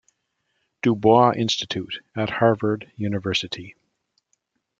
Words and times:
Du 0.81 0.95
Bois 0.95 1.29
Institute 1.37 1.99
at 2.15 2.31
Harvard 2.31 2.91
University. 2.95 3.75